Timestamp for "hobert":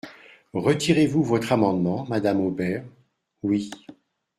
2.43-2.83